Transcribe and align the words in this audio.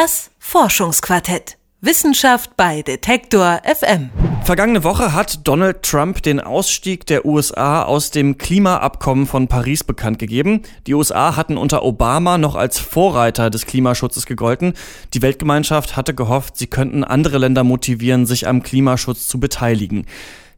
Das 0.00 0.30
Forschungsquartett. 0.38 1.56
Wissenschaft 1.80 2.56
bei 2.56 2.82
Detektor 2.82 3.60
FM. 3.64 4.10
Vergangene 4.44 4.84
Woche 4.84 5.12
hat 5.12 5.40
Donald 5.42 5.82
Trump 5.82 6.22
den 6.22 6.38
Ausstieg 6.38 7.04
der 7.06 7.26
USA 7.26 7.82
aus 7.82 8.12
dem 8.12 8.38
Klimaabkommen 8.38 9.26
von 9.26 9.48
Paris 9.48 9.82
bekannt 9.82 10.20
gegeben. 10.20 10.62
Die 10.86 10.94
USA 10.94 11.34
hatten 11.34 11.56
unter 11.56 11.82
Obama 11.82 12.38
noch 12.38 12.54
als 12.54 12.78
Vorreiter 12.78 13.50
des 13.50 13.66
Klimaschutzes 13.66 14.26
gegolten. 14.26 14.74
Die 15.14 15.22
Weltgemeinschaft 15.22 15.96
hatte 15.96 16.14
gehofft, 16.14 16.56
sie 16.56 16.68
könnten 16.68 17.02
andere 17.02 17.38
Länder 17.38 17.64
motivieren, 17.64 18.24
sich 18.24 18.46
am 18.46 18.62
Klimaschutz 18.62 19.26
zu 19.26 19.40
beteiligen. 19.40 20.06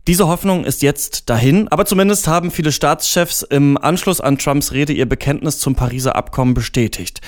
Diese 0.07 0.29
Hoffnung 0.29 0.67
ist 0.67 0.83
jetzt 0.83 1.31
dahin, 1.31 1.67
aber 1.69 1.87
zumindest 1.87 2.29
haben 2.29 2.51
viele 2.51 2.73
Staatschefs 2.73 3.41
im 3.41 3.79
Anschluss 3.79 4.21
an 4.21 4.37
Trumps 4.37 4.73
Rede 4.73 4.93
ihr 4.93 5.09
Bekenntnis 5.09 5.59
zum 5.61 5.77
Pariser 5.77 6.15
Abkommen 6.15 6.53
bestätigt. 6.53 7.23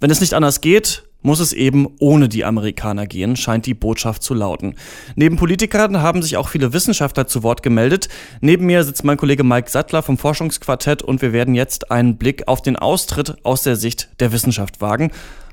Wenn 0.00 0.10
es 0.10 0.22
nicht 0.22 0.32
anders 0.32 0.62
geht, 0.62 1.07
muss 1.22 1.40
es 1.40 1.52
eben 1.52 1.88
ohne 1.98 2.28
die 2.28 2.44
Amerikaner 2.44 3.06
gehen, 3.06 3.36
scheint 3.36 3.66
die 3.66 3.74
Botschaft 3.74 4.22
zu 4.22 4.34
lauten. 4.34 4.74
Neben 5.16 5.36
Politikern 5.36 6.00
haben 6.00 6.22
sich 6.22 6.36
auch 6.36 6.48
viele 6.48 6.72
Wissenschaftler 6.72 7.26
zu 7.26 7.42
Wort 7.42 7.62
gemeldet. 7.62 8.08
Neben 8.40 8.66
mir 8.66 8.84
sitzt 8.84 9.04
mein 9.04 9.16
Kollege 9.16 9.44
Mike 9.44 9.70
Sattler 9.70 10.02
vom 10.02 10.18
Forschungsquartett 10.18 11.02
und 11.02 11.22
wir 11.22 11.32
werden 11.32 11.54
jetzt 11.54 11.90
einen 11.90 12.16
Blick 12.16 12.46
auf 12.46 12.62
den 12.62 12.76
Austritt 12.76 13.36
aus 13.44 13.62
der 13.62 13.76
Sicht 13.76 14.08
der 14.20 14.32
Wissenschaft 14.32 14.80
wagen. 14.80 15.10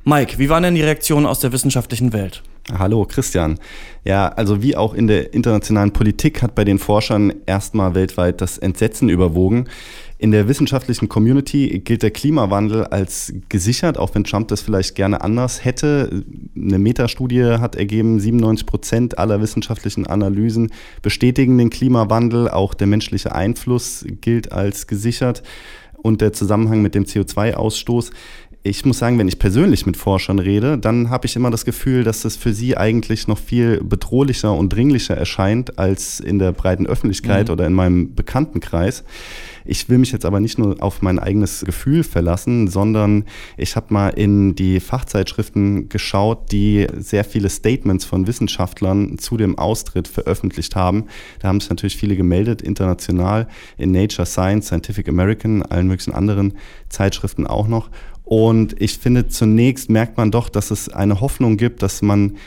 Mike, 0.08 0.38
wie 0.38 0.50
waren 0.50 0.62
denn 0.62 0.76
die 0.76 0.84
Reaktionen 0.84 1.26
aus 1.26 1.40
der 1.40 1.52
wissenschaftlichen 1.52 2.14
Welt? 2.14 2.44
Hallo 2.72 3.06
Christian. 3.06 3.58
Ja, 4.04 4.28
also 4.28 4.62
wie 4.62 4.78
auch 4.78 4.94
in 4.94 5.08
der 5.08 5.34
internationalen 5.34 5.94
Politik 5.94 6.44
hat 6.44 6.54
bei 6.54 6.64
den 6.64 6.78
Forschern 6.78 7.34
erstmal 7.48 7.96
weltweit 7.96 8.40
das 8.40 8.60
Entsetzen 8.60 9.10
überwogen. 9.10 9.68
In 10.20 10.30
der 10.30 10.48
wissenschaftlichen 10.48 11.10
Community 11.10 11.82
gilt 11.84 12.04
der 12.04 12.12
Klimawandel 12.12 12.86
als 12.86 13.34
gesichert, 13.50 13.98
auch 13.98 14.14
wenn 14.14 14.24
Trump 14.24 14.50
das 14.50 14.62
vielleicht 14.62 14.94
gerne 14.94 15.22
anders 15.22 15.66
hätte. 15.66 16.24
Eine 16.56 16.78
Metastudie 16.78 17.44
hat 17.44 17.76
ergeben, 17.76 18.20
97 18.20 18.68
Prozent 18.68 19.18
aller 19.18 19.42
wissenschaftlichen 19.42 20.06
Analysen 20.06 20.72
bestätigen 21.02 21.58
den 21.58 21.72
Klimawandel. 21.72 22.50
Auch 22.50 22.76
der 22.76 22.86
menschliche 22.86 23.34
Einfluss 23.34 24.06
gilt 24.22 24.52
als 24.52 24.86
gesichert 24.86 25.42
und 26.06 26.22
der 26.22 26.34
Zusammenhang 26.34 26.84
mit 26.84 26.94
dem 26.94 27.06
CO2-Ausstoß 27.06 28.12
ich 28.66 28.84
muss 28.84 28.98
sagen, 28.98 29.20
wenn 29.20 29.28
ich 29.28 29.38
persönlich 29.38 29.86
mit 29.86 29.96
Forschern 29.96 30.40
rede, 30.40 30.80
dann 30.80 31.12
habe 31.12 31.28
ich 31.28 31.36
immer 31.36 31.52
das 31.52 31.66
Gefühl, 31.66 32.04
dass 32.04 32.26
es 32.26 32.36
für 32.36 32.52
sie 32.52 32.76
eigentlich 32.76 33.28
noch 33.28 33.38
viel 33.38 33.80
bedrohlicher 33.84 34.54
und 34.54 34.74
dringlicher 34.74 35.16
erscheint 35.16 35.78
als 35.78 36.20
in 36.20 36.40
der 36.40 36.52
breiten 36.52 36.88
Öffentlichkeit 36.88 37.48
mhm. 37.48 37.54
oder 37.54 37.68
in 37.68 37.74
meinem 37.74 38.16
Bekanntenkreis. 38.16 39.04
Ich 39.66 39.88
will 39.88 40.00
mich 40.00 40.12
jetzt 40.12 40.26
aber 40.26 40.40
nicht 40.40 40.58
nur 40.58 40.82
auf 40.82 41.04
mein 41.04 41.20
eigenes 41.20 41.64
Gefühl 41.64 42.04
verlassen, 42.04 42.68
sondern 42.68 43.26
ich 43.56 43.76
habe 43.76 43.94
mal 43.94 44.10
in 44.10 44.56
die 44.56 44.80
Fachzeitschriften 44.80 45.88
geschaut, 45.90 46.52
die 46.52 46.88
sehr 46.98 47.24
viele 47.24 47.50
Statements 47.50 48.04
von 48.04 48.26
Wissenschaftlern 48.26 49.20
zu 49.20 49.38
dem 49.38 49.60
Austritt 49.60 50.08
veröffentlicht 50.08 50.76
haben. 50.76 51.06
Da 51.40 51.50
haben 51.50 51.60
sich 51.60 51.70
natürlich 51.70 51.98
viele 51.98 52.16
gemeldet, 52.16 52.64
international, 52.64 53.48
in 53.78 53.92
Nature, 53.92 54.26
Science, 54.26 54.68
Scientific 54.68 55.08
American, 55.08 55.62
allen 55.62 55.88
möglichen 55.88 56.16
anderen 56.16 56.56
Zeitschriften 56.90 57.46
auch 57.46 57.68
noch. 57.68 57.92
Und 58.26 58.82
ich 58.82 58.98
finde, 58.98 59.28
zunächst 59.28 59.90
merkt 59.90 60.18
man 60.18 60.32
doch, 60.32 60.50
dass 60.50 60.72
es 60.72 60.90
eine 60.90 61.22
Hoffnung 61.22 61.58
gibt, 61.58 61.84
dass 61.84 62.02
man 62.02 62.38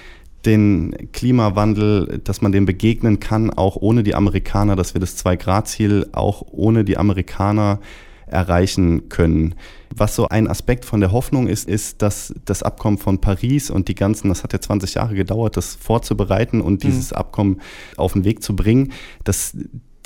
den 0.44 1.10
Klimawandel, 1.12 2.20
dass 2.22 2.42
man 2.42 2.52
dem 2.52 2.66
begegnen 2.66 3.20
kann, 3.20 3.50
auch 3.50 3.76
ohne 3.76 4.02
die 4.02 4.14
Amerikaner, 4.14 4.76
dass 4.76 4.94
wir 4.94 5.00
das 5.00 5.16
Zwei-Grad-Ziel 5.16 6.08
auch 6.12 6.42
ohne 6.50 6.84
die 6.84 6.96
Amerikaner 6.96 7.80
erreichen 8.26 9.08
können. 9.08 9.54
Was 9.94 10.14
so 10.14 10.28
ein 10.28 10.48
Aspekt 10.48 10.84
von 10.84 11.00
der 11.00 11.12
Hoffnung 11.12 11.48
ist, 11.48 11.68
ist, 11.68 12.02
dass 12.02 12.34
das 12.44 12.62
Abkommen 12.62 12.98
von 12.98 13.20
Paris 13.20 13.70
und 13.70 13.88
die 13.88 13.94
ganzen, 13.94 14.28
das 14.28 14.44
hat 14.44 14.52
ja 14.52 14.60
20 14.60 14.94
Jahre 14.94 15.14
gedauert, 15.14 15.56
das 15.56 15.74
vorzubereiten 15.74 16.60
und 16.60 16.84
mhm. 16.84 16.88
dieses 16.88 17.12
Abkommen 17.12 17.60
auf 17.96 18.12
den 18.12 18.24
Weg 18.24 18.42
zu 18.42 18.54
bringen, 18.54 18.92
dass 19.24 19.56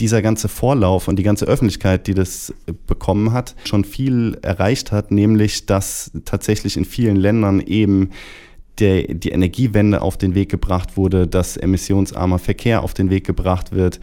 dieser 0.02 0.20
ganze 0.20 0.48
Vorlauf 0.48 1.06
und 1.06 1.16
die 1.16 1.22
ganze 1.22 1.44
Öffentlichkeit, 1.44 2.08
die 2.08 2.14
das 2.14 2.52
bekommen 2.88 3.32
hat, 3.32 3.54
schon 3.64 3.84
viel 3.84 4.36
erreicht 4.42 4.90
hat, 4.90 5.12
nämlich 5.12 5.66
dass 5.66 6.10
tatsächlich 6.24 6.76
in 6.76 6.84
vielen 6.84 7.14
Ländern 7.14 7.60
eben 7.60 8.10
der, 8.80 9.04
die 9.04 9.28
Energiewende 9.28 10.02
auf 10.02 10.18
den 10.18 10.34
Weg 10.34 10.50
gebracht 10.50 10.96
wurde, 10.96 11.28
dass 11.28 11.56
emissionsarmer 11.56 12.40
Verkehr 12.40 12.82
auf 12.82 12.94
den 12.94 13.10
Weg 13.10 13.24
gebracht 13.24 13.70
wird 13.70 14.00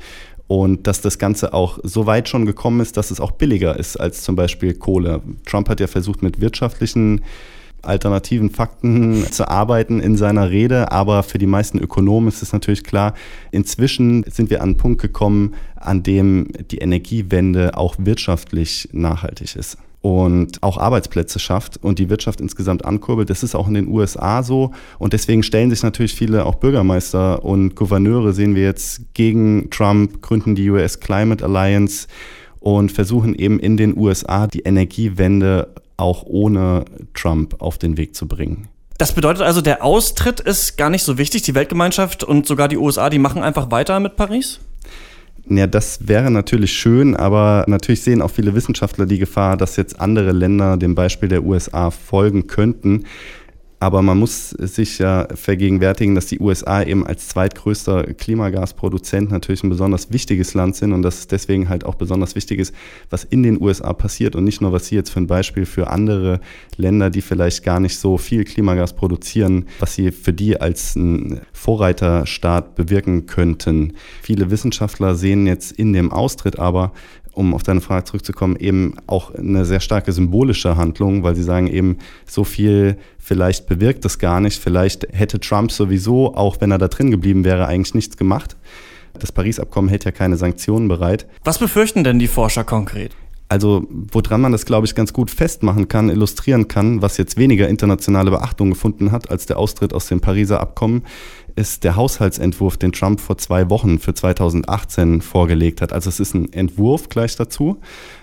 und 0.47 0.87
dass 0.87 1.01
das 1.01 1.19
Ganze 1.19 1.53
auch 1.53 1.79
so 1.83 2.05
weit 2.05 2.29
schon 2.29 2.45
gekommen 2.45 2.79
ist, 2.79 2.95
dass 2.95 3.11
es 3.11 3.19
auch 3.19 3.31
billiger 3.31 3.77
ist 3.77 3.97
als 3.97 4.23
zum 4.23 4.37
Beispiel 4.37 4.75
Kohle. 4.75 5.21
Trump 5.45 5.67
hat 5.67 5.81
ja 5.81 5.87
versucht, 5.87 6.23
mit 6.23 6.39
wirtschaftlichen 6.39 7.25
alternativen 7.81 8.49
Fakten 8.49 9.25
zu 9.31 9.47
arbeiten 9.47 9.99
in 9.99 10.17
seiner 10.17 10.49
Rede, 10.49 10.91
aber 10.91 11.23
für 11.23 11.37
die 11.37 11.47
meisten 11.47 11.79
Ökonomen 11.79 12.29
ist 12.29 12.41
es 12.41 12.53
natürlich 12.53 12.83
klar, 12.83 13.13
inzwischen 13.51 14.23
sind 14.29 14.49
wir 14.49 14.61
an 14.61 14.69
einen 14.69 14.77
Punkt 14.77 15.01
gekommen, 15.01 15.53
an 15.75 16.03
dem 16.03 16.47
die 16.71 16.79
Energiewende 16.79 17.77
auch 17.77 17.95
wirtschaftlich 17.97 18.89
nachhaltig 18.91 19.55
ist 19.55 19.77
und 20.01 20.63
auch 20.63 20.77
Arbeitsplätze 20.77 21.39
schafft 21.39 21.77
und 21.83 21.99
die 21.99 22.09
Wirtschaft 22.09 22.39
insgesamt 22.39 22.85
ankurbelt. 22.85 23.29
Das 23.29 23.43
ist 23.43 23.55
auch 23.55 23.67
in 23.67 23.73
den 23.73 23.87
USA 23.87 24.43
so 24.43 24.71
und 24.97 25.13
deswegen 25.13 25.43
stellen 25.43 25.69
sich 25.69 25.83
natürlich 25.83 26.13
viele 26.13 26.45
auch 26.45 26.55
Bürgermeister 26.55 27.43
und 27.43 27.75
Gouverneure, 27.75 28.33
sehen 28.33 28.55
wir 28.55 28.63
jetzt, 28.63 29.13
gegen 29.13 29.69
Trump, 29.69 30.21
gründen 30.21 30.55
die 30.55 30.69
US 30.69 30.99
Climate 30.99 31.43
Alliance 31.43 32.07
und 32.59 32.91
versuchen 32.91 33.35
eben 33.35 33.59
in 33.59 33.77
den 33.77 33.97
USA 33.97 34.47
die 34.47 34.61
Energiewende 34.61 35.73
auch 35.99 36.23
ohne 36.23 36.85
Trump 37.13 37.61
auf 37.61 37.77
den 37.77 37.97
Weg 37.97 38.15
zu 38.15 38.27
bringen. 38.27 38.67
Das 38.97 39.13
bedeutet 39.13 39.43
also, 39.43 39.61
der 39.61 39.83
Austritt 39.83 40.41
ist 40.41 40.77
gar 40.77 40.89
nicht 40.89 41.03
so 41.03 41.17
wichtig. 41.17 41.41
Die 41.43 41.55
Weltgemeinschaft 41.55 42.23
und 42.23 42.45
sogar 42.45 42.67
die 42.67 42.77
USA, 42.77 43.09
die 43.09 43.19
machen 43.19 43.41
einfach 43.43 43.71
weiter 43.71 43.99
mit 44.01 44.17
Paris? 44.17 44.59
Ja, 45.47 45.67
das 45.67 46.07
wäre 46.07 46.29
natürlich 46.29 46.73
schön, 46.73 47.15
aber 47.15 47.63
natürlich 47.67 48.01
sehen 48.01 48.21
auch 48.21 48.29
viele 48.29 48.53
Wissenschaftler 48.53 49.05
die 49.05 49.17
Gefahr, 49.17 49.57
dass 49.57 49.77
jetzt 49.77 49.99
andere 49.99 50.31
Länder 50.31 50.77
dem 50.77 50.95
Beispiel 50.95 51.29
der 51.29 51.43
USA 51.43 51.91
folgen 51.91 52.47
könnten. 52.47 53.05
Aber 53.81 54.01
man 54.01 54.19
muss 54.19 54.49
sich 54.49 54.99
ja 54.99 55.27
vergegenwärtigen, 55.33 56.13
dass 56.13 56.25
die 56.25 56.39
USA 56.39 56.83
eben 56.83 57.07
als 57.07 57.29
zweitgrößter 57.29 58.13
Klimagasproduzent 58.13 59.31
natürlich 59.31 59.63
ein 59.63 59.69
besonders 59.69 60.11
wichtiges 60.11 60.53
Land 60.53 60.75
sind 60.75 60.91
und 60.91 61.01
dass 61.01 61.19
es 61.19 61.27
deswegen 61.27 61.69
halt 61.69 61.85
auch 61.85 61.95
besonders 61.95 62.35
wichtig 62.35 62.59
ist, 62.59 62.75
was 63.09 63.23
in 63.23 63.41
den 63.41 63.61
USA 63.61 63.93
passiert 63.93 64.35
und 64.35 64.43
nicht 64.43 64.59
nur, 64.59 64.73
was 64.73 64.87
sie 64.87 64.95
jetzt 64.95 65.11
für 65.11 65.21
ein 65.21 65.27
Beispiel 65.27 65.65
für 65.65 65.89
andere 65.89 66.41
Länder, 66.75 67.09
die 67.09 67.21
vielleicht 67.21 67.63
gar 67.63 67.79
nicht 67.79 67.97
so 67.97 68.17
viel 68.17 68.43
Klimagas 68.43 68.93
produzieren, 68.93 69.65
was 69.79 69.95
sie 69.95 70.11
für 70.11 70.33
die 70.33 70.59
als 70.59 70.95
ein 70.95 71.39
Vorreiterstaat 71.53 72.75
bewirken 72.75 73.27
könnten. 73.27 73.93
Viele 74.21 74.51
Wissenschaftler 74.51 75.15
sehen 75.15 75.47
jetzt 75.47 75.71
in 75.71 75.93
dem 75.93 76.11
Austritt 76.11 76.59
aber 76.59 76.91
um 77.39 77.53
auf 77.53 77.63
deine 77.63 77.79
Frage 77.79 78.03
zurückzukommen, 78.03 78.57
eben 78.57 78.95
auch 79.07 79.33
eine 79.33 79.63
sehr 79.63 79.79
starke 79.79 80.11
symbolische 80.11 80.75
Handlung, 80.75 81.23
weil 81.23 81.35
sie 81.35 81.43
sagen 81.43 81.67
eben, 81.67 81.97
so 82.27 82.43
viel 82.43 82.97
vielleicht 83.17 83.65
bewirkt 83.65 84.03
das 84.03 84.19
gar 84.19 84.41
nicht. 84.41 84.61
Vielleicht 84.61 85.07
hätte 85.13 85.39
Trump 85.39 85.71
sowieso, 85.71 86.35
auch 86.35 86.57
wenn 86.59 86.69
er 86.69 86.77
da 86.77 86.89
drin 86.89 87.11
geblieben 87.11 87.45
wäre, 87.45 87.65
eigentlich 87.65 87.95
nichts 87.95 88.17
gemacht. 88.17 88.57
Das 89.17 89.31
Paris-Abkommen 89.31 89.87
hält 89.87 90.03
ja 90.03 90.11
keine 90.11 90.35
Sanktionen 90.35 90.89
bereit. 90.89 91.27
Was 91.45 91.59
befürchten 91.59 92.03
denn 92.03 92.19
die 92.19 92.27
Forscher 92.27 92.65
konkret? 92.65 93.15
Also, 93.47 93.87
woran 93.89 94.41
man 94.41 94.51
das, 94.51 94.65
glaube 94.65 94.85
ich, 94.85 94.93
ganz 94.93 95.11
gut 95.11 95.31
festmachen 95.31 95.87
kann, 95.87 96.09
illustrieren 96.09 96.67
kann, 96.67 97.01
was 97.01 97.17
jetzt 97.17 97.35
weniger 97.37 97.67
internationale 97.67 98.29
Beachtung 98.29 98.69
gefunden 98.69 99.11
hat 99.11 99.31
als 99.31 99.47
der 99.47 99.57
Austritt 99.57 99.93
aus 99.93 100.07
dem 100.07 100.19
Pariser 100.19 100.59
Abkommen, 100.59 101.03
ist 101.55 101.83
der 101.83 101.95
Haushaltsentwurf, 101.95 102.77
den 102.77 102.91
Trump 102.91 103.19
vor 103.19 103.37
zwei 103.37 103.69
Wochen 103.69 103.99
für 103.99 104.13
2018 104.13 105.21
vorgelegt 105.21 105.81
hat. 105.81 105.93
Also 105.93 106.09
es 106.09 106.19
ist 106.19 106.33
ein 106.33 106.51
Entwurf 106.53 107.09
gleich 107.09 107.35
dazu, 107.35 107.79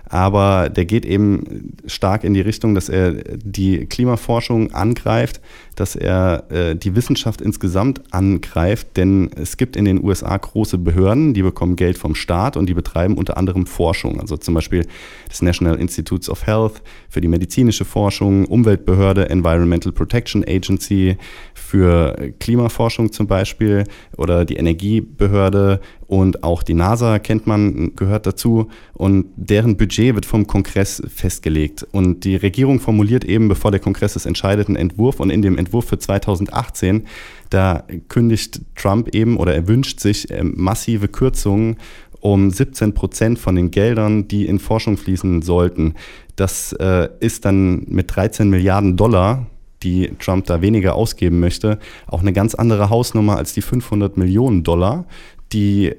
aber 0.08 0.68
der 0.68 0.84
geht 0.84 1.04
eben 1.04 1.74
stark 1.86 2.22
in 2.22 2.32
die 2.32 2.40
Richtung, 2.40 2.74
dass 2.74 2.88
er 2.88 3.12
die 3.12 3.86
Klimaforschung 3.86 4.72
angreift, 4.72 5.40
dass 5.74 5.96
er 5.96 6.44
äh, 6.50 6.76
die 6.76 6.94
Wissenschaft 6.94 7.40
insgesamt 7.40 8.02
angreift, 8.12 8.96
denn 8.96 9.30
es 9.34 9.56
gibt 9.56 9.76
in 9.76 9.84
den 9.84 10.02
USA 10.02 10.36
große 10.36 10.78
Behörden, 10.78 11.34
die 11.34 11.42
bekommen 11.42 11.74
Geld 11.74 11.98
vom 11.98 12.14
Staat 12.14 12.56
und 12.56 12.66
die 12.66 12.74
betreiben 12.74 13.14
unter 13.14 13.36
anderem 13.36 13.66
Forschung, 13.66 14.20
also 14.20 14.36
zum 14.36 14.54
Beispiel 14.54 14.86
das 15.28 15.42
National 15.42 15.76
Institutes 15.76 16.30
of 16.30 16.46
Health 16.46 16.82
für 17.08 17.20
die 17.20 17.28
medizinische 17.28 17.84
Forschung, 17.84 18.46
Umweltbehörde, 18.46 19.28
Environmental 19.28 19.92
Protection 19.92 20.44
Agency 20.46 21.16
für 21.54 22.32
Klimaforschung 22.38 23.12
zum 23.16 23.26
Beispiel 23.26 23.84
oder 24.16 24.44
die 24.44 24.56
Energiebehörde 24.56 25.80
und 26.06 26.44
auch 26.44 26.62
die 26.62 26.74
NASA 26.74 27.18
kennt 27.18 27.46
man, 27.46 27.96
gehört 27.96 28.26
dazu. 28.26 28.68
Und 28.92 29.26
deren 29.36 29.76
Budget 29.76 30.14
wird 30.14 30.26
vom 30.26 30.46
Kongress 30.46 31.02
festgelegt. 31.12 31.84
Und 31.90 32.24
die 32.24 32.36
Regierung 32.36 32.78
formuliert 32.78 33.24
eben, 33.24 33.48
bevor 33.48 33.72
der 33.72 33.80
Kongress 33.80 34.14
es 34.14 34.26
entscheidet, 34.26 34.68
einen 34.68 34.76
Entwurf. 34.76 35.18
Und 35.18 35.30
in 35.30 35.42
dem 35.42 35.58
Entwurf 35.58 35.86
für 35.86 35.98
2018, 35.98 37.06
da 37.50 37.84
kündigt 38.08 38.60
Trump 38.76 39.14
eben 39.14 39.36
oder 39.36 39.54
er 39.54 39.66
wünscht 39.66 39.98
sich 39.98 40.30
äh, 40.30 40.44
massive 40.44 41.08
Kürzungen 41.08 41.76
um 42.20 42.50
17 42.50 42.94
Prozent 42.94 43.38
von 43.38 43.54
den 43.54 43.70
Geldern, 43.70 44.28
die 44.28 44.46
in 44.46 44.58
Forschung 44.58 44.96
fließen 44.96 45.42
sollten. 45.42 45.94
Das 46.36 46.72
äh, 46.72 47.08
ist 47.20 47.44
dann 47.44 47.84
mit 47.88 48.14
13 48.14 48.48
Milliarden 48.48 48.96
Dollar 48.96 49.46
die 49.86 50.10
Trump 50.18 50.46
da 50.46 50.60
weniger 50.60 50.94
ausgeben 50.94 51.38
möchte, 51.38 51.78
auch 52.06 52.20
eine 52.20 52.32
ganz 52.32 52.54
andere 52.54 52.90
Hausnummer 52.90 53.36
als 53.36 53.52
die 53.54 53.62
500 53.62 54.16
Millionen 54.16 54.64
Dollar, 54.64 55.06
die 55.52 55.94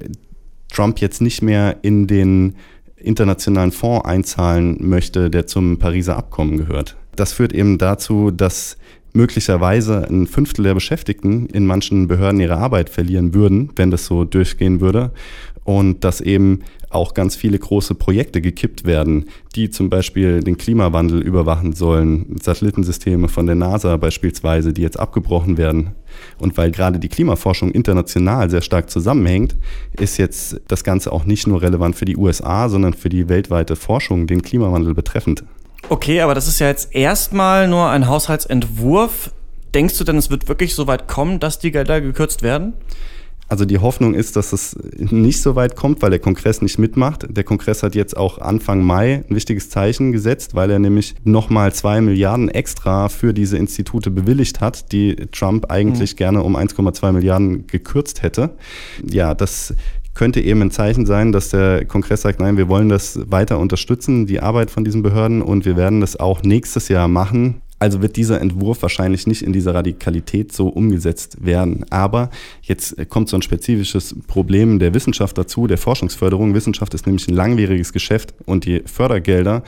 Trump 0.72 1.00
jetzt 1.00 1.22
nicht 1.22 1.42
mehr 1.42 1.78
in 1.82 2.08
den 2.08 2.56
internationalen 2.98 3.72
Fonds 3.72 4.06
einzahlen 4.06 4.78
möchte, 4.80 5.30
der 5.30 5.48
zum 5.48 5.80
Pariser 5.80 6.18
Abkommen 6.18 6.58
gehört. 6.58 6.98
Das 7.16 7.32
führt 7.34 7.54
eben 7.54 7.78
dazu, 7.78 8.32
dass 8.32 8.78
möglicherweise 9.14 10.08
ein 10.08 10.28
Fünftel 10.28 10.64
der 10.64 10.74
Beschäftigten 10.74 11.48
in 11.48 11.66
manchen 11.66 12.08
Behörden 12.08 12.42
ihre 12.42 12.58
Arbeit 12.58 12.90
verlieren 12.90 13.34
würden, 13.34 13.72
wenn 13.76 13.90
das 13.90 14.06
so 14.06 14.26
durchgehen 14.26 14.82
würde. 14.82 15.12
Und 15.68 16.06
dass 16.06 16.22
eben 16.22 16.62
auch 16.90 17.14
ganz 17.14 17.36
viele 17.36 17.60
große 17.60 17.94
Projekte 17.94 18.40
gekippt 18.40 18.86
werden, 18.86 19.26
die 19.54 19.70
zum 19.70 19.90
Beispiel 19.90 20.40
den 20.40 20.58
Klimawandel 20.58 21.22
überwachen 21.22 21.74
sollen. 21.74 22.38
Satellitensysteme 22.42 23.28
von 23.28 23.48
der 23.48 23.56
NASA 23.56 23.98
beispielsweise, 23.98 24.72
die 24.72 24.82
jetzt 24.82 24.98
abgebrochen 24.98 25.58
werden. 25.58 25.92
Und 26.40 26.56
weil 26.56 26.72
gerade 26.72 27.00
die 27.00 27.10
Klimaforschung 27.10 27.72
international 27.72 28.50
sehr 28.50 28.62
stark 28.62 28.90
zusammenhängt, 28.90 29.58
ist 30.00 30.16
jetzt 30.16 30.62
das 30.70 30.86
Ganze 30.86 31.12
auch 31.12 31.26
nicht 31.26 31.48
nur 31.48 31.62
relevant 31.62 31.98
für 31.98 32.06
die 32.06 32.16
USA, 32.16 32.70
sondern 32.70 32.94
für 32.94 33.10
die 33.10 33.28
weltweite 33.28 33.76
Forschung 33.76 34.26
den 34.26 34.42
Klimawandel 34.42 34.94
betreffend. 34.94 35.44
Okay, 35.90 36.22
aber 36.22 36.34
das 36.34 36.48
ist 36.48 36.60
ja 36.60 36.68
jetzt 36.68 36.96
erstmal 36.96 37.68
nur 37.68 37.90
ein 37.90 38.08
Haushaltsentwurf. 38.08 39.32
Denkst 39.74 39.98
du 39.98 40.06
denn, 40.06 40.16
es 40.16 40.30
wird 40.30 40.48
wirklich 40.48 40.76
so 40.76 40.88
weit 40.88 41.10
kommen, 41.10 41.42
dass 41.42 41.60
die 41.60 41.72
Gelder 41.72 42.00
gekürzt 42.00 42.42
werden? 42.42 42.74
Also 43.50 43.66
die 43.66 43.78
Hoffnung 43.78 44.14
ist, 44.14 44.36
dass 44.36 44.52
es 44.52 44.76
nicht 44.98 45.42
so 45.42 45.56
weit 45.56 45.76
kommt, 45.76 46.02
weil 46.02 46.10
der 46.10 46.20
Kongress 46.20 46.62
nicht 46.62 46.78
mitmacht. 46.78 47.28
Der 47.30 47.44
Kongress 47.44 47.82
hat 47.82 47.96
jetzt 47.96 48.18
auch 48.18 48.40
Anfang 48.40 48.84
Mai 48.84 49.24
ein 49.30 49.36
wichtiges 49.36 49.70
Zeichen 49.70 50.12
gesetzt, 50.12 50.54
weil 50.54 50.70
er 50.70 50.80
nämlich 50.80 51.16
nochmal 51.24 51.74
zwei 51.74 52.02
Milliarden 52.02 52.50
extra 52.50 53.08
für 53.08 53.34
diese 53.34 53.58
Institute 53.58 54.12
bewilligt 54.12 54.60
hat, 54.60 54.92
die 54.92 55.16
Trump 55.32 55.72
eigentlich 55.72 56.14
mhm. 56.14 56.18
gerne 56.18 56.44
um 56.44 56.58
1,2 56.58 57.12
Milliarden 57.14 57.68
gekürzt 57.68 58.22
hätte. 58.22 58.52
Ja, 59.10 59.34
das 59.34 59.74
könnte 60.14 60.42
eben 60.42 60.64
ein 60.64 60.72
Zeichen 60.72 61.06
sein, 61.06 61.32
dass 61.32 61.50
der 61.50 61.86
Kongress 61.86 62.24
sagt, 62.24 62.40
nein, 62.40 62.58
wir 62.58 62.68
wollen 62.68 62.90
das 62.90 63.20
weiter 63.30 63.60
unterstützen, 63.60 64.26
die 64.26 64.40
Arbeit 64.40 64.72
von 64.72 64.84
diesen 64.84 65.04
Behörden 65.04 65.44
und 65.44 65.64
wir 65.64 65.78
werden 65.78 66.02
das 66.02 66.20
auch 66.20 66.42
nächstes 66.42 66.90
Jahr 66.90 67.08
machen. 67.08 67.62
Also 67.80 68.02
wird 68.02 68.16
dieser 68.16 68.42
Entwurf 68.42 68.82
wahrscheinlich 68.82 69.28
nicht 69.28 69.44
in 69.44 69.54
dieser 69.54 69.76
Radikalität 69.76 70.52
so 70.52 70.68
umgesetzt 70.68 71.46
werden. 71.46 71.86
Aber 71.92 72.32
jetzt 72.64 72.96
kommt 73.10 73.30
so 73.30 73.38
ein 73.38 73.44
spezifisches 73.44 74.16
Problem 74.28 74.80
der 74.80 74.94
Wissenschaft 74.94 75.38
dazu, 75.38 75.68
der 75.68 75.78
Forschungsförderung. 75.78 76.56
Wissenschaft 76.56 76.94
ist 76.94 77.06
nämlich 77.06 77.28
ein 77.28 77.36
langwieriges 77.36 77.94
Geschäft 77.94 78.34
und 78.46 78.66
die 78.66 78.82
Fördergelder 78.86 79.64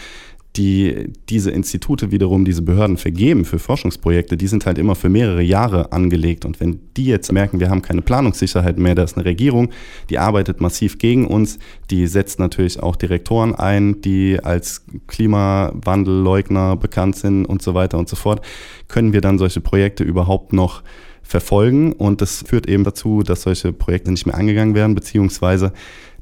die 0.60 1.14
diese 1.30 1.52
Institute 1.52 2.12
wiederum, 2.12 2.44
diese 2.44 2.62
Behörden 2.62 2.98
vergeben 2.98 3.46
für 3.46 3.60
Forschungsprojekte, 3.60 4.36
die 4.36 4.48
sind 4.48 4.66
halt 4.66 4.78
immer 4.78 4.94
für 4.94 5.08
mehrere 5.08 5.42
Jahre 5.42 5.94
angelegt. 5.94 6.44
Und 6.44 6.60
wenn 6.60 6.82
die 6.98 7.06
jetzt 7.06 7.32
merken, 7.32 7.62
wir 7.62 7.70
haben 7.70 7.82
keine 7.82 8.02
Planungssicherheit 8.02 8.78
mehr, 8.78 8.94
da 8.94 9.04
ist 9.04 9.16
eine 9.16 9.24
Regierung, 9.24 9.70
die 10.10 10.20
arbeitet 10.20 10.60
massiv 10.60 10.98
gegen 10.98 11.26
uns, 11.28 11.60
die 11.90 12.08
setzt 12.08 12.40
natürlich 12.40 12.84
auch 12.84 12.98
Direktoren 12.98 13.56
ein, 13.56 14.02
die 14.02 14.38
als 14.44 14.84
Klimawandelleugner 15.08 16.76
bekannt 16.76 17.16
sind 17.16 17.46
und 17.46 17.62
so 17.62 17.74
weiter 17.74 17.98
und 17.98 18.10
so 18.10 18.18
fort, 18.18 18.46
können 18.90 19.14
wir 19.14 19.22
dann 19.22 19.38
solche 19.38 19.62
Projekte 19.62 20.04
überhaupt 20.04 20.52
noch 20.52 20.84
verfolgen. 21.24 21.94
Und 21.94 22.20
das 22.20 22.44
führt 22.46 22.68
eben 22.68 22.84
dazu, 22.84 23.24
dass 23.24 23.44
solche 23.44 23.72
Projekte 23.72 24.12
nicht 24.12 24.26
mehr 24.26 24.36
angegangen 24.36 24.76
werden, 24.76 24.94
beziehungsweise 24.94 25.72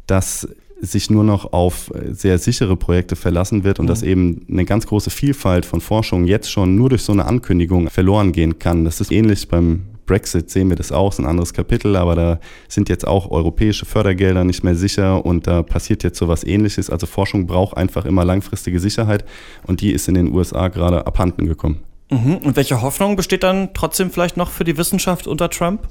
dass 0.06 0.48
sich 0.82 1.10
nur 1.10 1.24
noch 1.24 1.54
auf 1.54 1.92
äh, 1.94 2.14
sehr 2.14 2.38
sichere 2.38 2.76
Projekte 2.76 3.16
verlassen 3.16 3.64
wird 3.64 3.80
und 3.80 3.86
mhm. 3.86 3.90
dass 3.90 4.04
eben 4.04 4.46
eine 4.50 4.66
ganz 4.66 4.88
große 4.88 5.10
Vielfalt 5.10 5.66
von 5.66 5.82
Forschung 5.82 6.26
jetzt 6.26 6.52
schon 6.52 6.76
nur 6.76 6.90
durch 6.90 7.04
so 7.04 7.14
eine 7.14 7.26
Ankündigung 7.26 7.90
verloren 7.90 8.32
gehen 8.32 8.60
kann. 8.60 8.86
Das 8.86 9.02
ist 9.02 9.12
ähnlich 9.12 9.48
beim 9.48 9.84
Brexit 10.08 10.50
sehen 10.50 10.70
wir 10.70 10.76
das 10.76 10.92
auch, 10.92 11.12
ist 11.12 11.20
ein 11.20 11.26
anderes 11.26 11.54
Kapitel, 11.54 11.96
aber 11.96 12.16
da 12.16 12.40
sind 12.68 12.90
jetzt 12.90 13.06
auch 13.06 13.30
europäische 13.30 13.86
Fördergelder 13.86 14.44
nicht 14.44 14.64
mehr 14.64 14.74
sicher 14.74 15.24
und 15.24 15.46
da 15.46 15.62
passiert 15.62 16.04
jetzt 16.04 16.18
so 16.18 16.28
was 16.28 16.44
ähnliches. 16.44 16.90
Also 16.90 17.06
Forschung 17.06 17.46
braucht 17.46 17.78
einfach 17.78 18.06
immer 18.06 18.26
langfristige 18.26 18.80
Sicherheit 18.80 19.26
und 19.68 19.82
die 19.82 19.92
ist 19.92 20.08
in 20.08 20.16
den 20.16 20.34
USA 20.34 20.70
gerade 20.70 21.06
abhanden 21.06 21.46
gekommen. 21.46 21.84
Mhm. 22.10 22.38
Und 22.38 22.56
welche 22.56 22.82
Hoffnung 22.82 23.18
besteht 23.18 23.44
dann 23.44 23.74
trotzdem 23.74 24.10
vielleicht 24.10 24.38
noch 24.38 24.50
für 24.50 24.64
die 24.64 24.78
Wissenschaft 24.78 25.28
unter 25.28 25.50
Trump? 25.50 25.88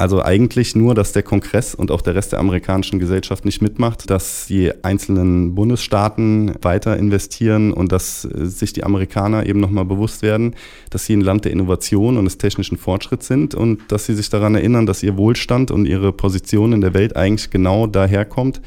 Also 0.00 0.22
eigentlich 0.22 0.74
nur, 0.74 0.94
dass 0.94 1.12
der 1.12 1.22
Kongress 1.22 1.74
und 1.74 1.90
auch 1.90 2.00
der 2.00 2.14
Rest 2.14 2.32
der 2.32 2.38
amerikanischen 2.38 2.98
Gesellschaft 2.98 3.44
nicht 3.44 3.60
mitmacht, 3.60 4.08
dass 4.08 4.46
die 4.46 4.72
einzelnen 4.82 5.54
Bundesstaaten 5.54 6.54
weiter 6.62 6.96
investieren 6.96 7.70
und 7.70 7.92
dass 7.92 8.24
äh, 8.24 8.46
sich 8.46 8.72
die 8.72 8.82
Amerikaner 8.82 9.44
eben 9.44 9.60
nochmal 9.60 9.84
bewusst 9.84 10.22
werden, 10.22 10.54
dass 10.88 11.04
sie 11.04 11.12
ein 11.12 11.20
Land 11.20 11.44
der 11.44 11.52
Innovation 11.52 12.16
und 12.16 12.24
des 12.24 12.38
technischen 12.38 12.78
Fortschritts 12.78 13.26
sind 13.26 13.54
und 13.54 13.92
dass 13.92 14.06
sie 14.06 14.14
sich 14.14 14.30
daran 14.30 14.54
erinnern, 14.54 14.86
dass 14.86 15.02
ihr 15.02 15.18
Wohlstand 15.18 15.70
und 15.70 15.84
ihre 15.84 16.14
Position 16.14 16.72
in 16.72 16.80
der 16.80 16.94
Welt 16.94 17.14
eigentlich 17.14 17.50
genau 17.50 17.86
daherkommt, 17.86 18.62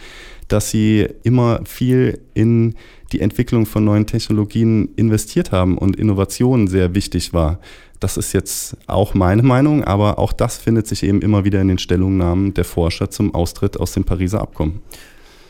dass 0.50 0.70
sie 0.70 1.08
immer 1.24 1.62
viel 1.66 2.20
in 2.36 2.76
die 3.12 3.22
Entwicklung 3.22 3.66
von 3.66 3.84
neuen 3.84 4.06
Technologien 4.06 4.90
investiert 4.98 5.52
haben 5.52 5.80
und 5.80 5.96
Innovation 5.96 6.68
sehr 6.68 6.94
wichtig 6.94 7.34
war. 7.34 7.60
Das 8.04 8.18
ist 8.18 8.34
jetzt 8.34 8.76
auch 8.86 9.14
meine 9.14 9.44
Meinung, 9.44 9.86
aber 9.86 10.20
auch 10.20 10.34
das 10.34 10.58
findet 10.58 10.88
sich 10.88 11.04
eben 11.04 11.22
immer 11.22 11.46
wieder 11.46 11.62
in 11.62 11.70
den 11.70 11.78
Stellungnahmen 11.78 12.54
der 12.54 12.66
Forscher 12.66 13.10
zum 13.10 13.34
Austritt 13.34 13.80
aus 13.80 13.94
dem 13.94 14.04
Pariser 14.04 14.42
Abkommen. 14.42 14.82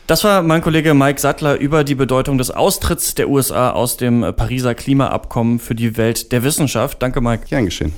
Das 0.06 0.22
war 0.22 0.40
mein 0.40 0.62
Kollege 0.62 0.94
Mike 0.94 1.20
Sattler 1.20 1.58
über 1.58 1.82
die 1.82 1.96
Bedeutung 1.96 2.38
des 2.38 2.52
Austritts 2.52 3.16
der 3.16 3.28
USA 3.28 3.70
aus 3.70 3.96
dem 3.96 4.20
Pariser 4.20 4.76
Klimaabkommen 4.76 5.58
für 5.58 5.74
die 5.74 5.96
Welt 5.96 6.30
der 6.30 6.44
Wissenschaft. 6.44 7.02
Danke, 7.02 7.20
Mike. 7.20 7.46
Gern 7.48 7.64
geschehen. 7.64 7.92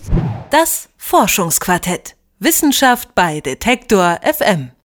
Das 0.51 0.89
Forschungsquartett. 0.97 2.17
Wissenschaft 2.39 3.15
bei 3.15 3.41
Detektor 3.41 4.21
FM. 4.23 4.71